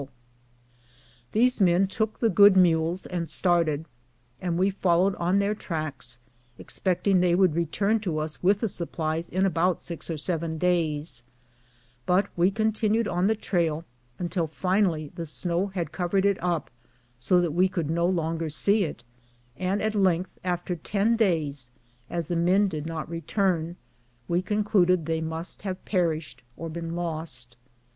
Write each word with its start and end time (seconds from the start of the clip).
THE 0.01 0.07
RELIEF. 1.41 1.53
243 1.53 1.61
These 1.61 1.61
men 1.61 1.87
took 1.87 2.19
the 2.19 2.29
good 2.29 2.57
mules 2.57 3.05
and 3.05 3.29
started, 3.29 3.85
and 4.41 4.57
we 4.57 4.71
fol 4.71 5.03
lowed 5.03 5.15
on 5.17 5.37
their 5.37 5.53
tracks, 5.53 6.17
expecting 6.57 7.19
they 7.19 7.35
would 7.35 7.53
return 7.53 7.99
to 7.99 8.17
us 8.17 8.41
with 8.41 8.61
the 8.61 8.67
supplies 8.67 9.29
in 9.29 9.45
about 9.45 9.79
six 9.79 10.09
or 10.09 10.17
seven 10.17 10.57
days; 10.57 11.21
but 12.07 12.29
we 12.35 12.49
con 12.49 12.71
tinued 12.71 13.07
on 13.07 13.27
the 13.27 13.35
trail, 13.35 13.85
until 14.17 14.47
finally 14.47 15.11
the 15.13 15.27
snow 15.27 15.67
had 15.67 15.91
covered 15.91 16.25
it 16.25 16.41
up, 16.41 16.71
so 17.15 17.39
that 17.39 17.51
we 17.51 17.69
could 17.69 17.91
no 17.91 18.07
longer 18.07 18.49
see 18.49 18.83
it, 18.83 19.03
and 19.55 19.83
at 19.83 19.93
length, 19.93 20.31
after 20.43 20.75
ten 20.75 21.15
days, 21.15 21.69
as 22.09 22.25
the 22.25 22.35
men 22.35 22.67
did 22.67 22.87
not 22.87 23.07
return, 23.07 23.75
we 24.27 24.41
concluded 24.41 25.05
they 25.05 25.21
must 25.21 25.61
have 25.61 25.85
perished 25.85 26.41
or 26.57 26.69
been 26.71 26.95
lost. 26.95 27.55